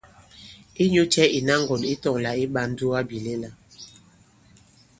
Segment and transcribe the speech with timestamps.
[0.83, 3.49] Inyu cɛ ìna ŋgɔ̀n ǐ tɔ̄ŋ lā ǐ ɓā ǹdugabìlɛla?